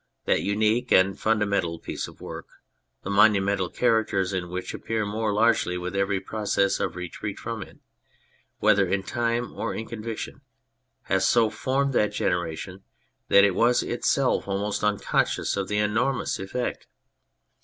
[0.25, 2.47] That unique and fundamental piece of work,
[3.03, 7.77] the monumental characters in which appear more largely with every process of retreat from it,
[8.57, 10.41] whether in time or in conviction,
[11.03, 12.81] has so formed that generation
[13.27, 16.87] that it was itself almost unconscious of the enormous effect.